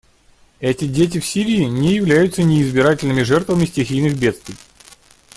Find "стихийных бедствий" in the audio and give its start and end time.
3.67-4.57